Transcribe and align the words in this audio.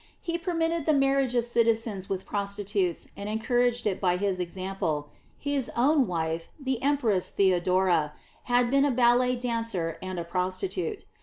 He 0.19 0.35
permitted 0.39 0.87
the 0.87 0.95
marriage 0.95 1.35
of 1.35 1.45
citizens 1.45 2.09
with 2.09 2.25
prostitutes, 2.25 3.09
and 3.15 3.29
encouraged 3.29 3.85
it 3.85 4.01
by 4.01 4.17
his 4.17 4.39
example. 4.39 5.11
His 5.37 5.69
own 5.77 6.07
wife, 6.07 6.49
the 6.59 6.81
Empress 6.81 7.29
Theodora, 7.29 8.13
had 8.45 8.71
been 8.71 8.83
a 8.83 8.89
ballet 8.89 9.35
dancer 9.35 9.99
and 10.01 10.17
a 10.17 10.23
prostitute. 10.23 11.05